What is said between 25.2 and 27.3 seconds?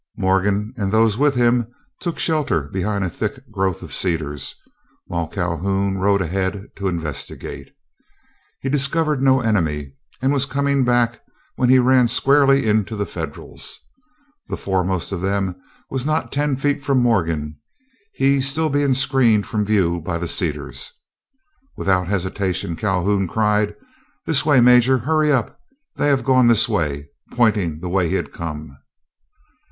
up, they have gone this way,"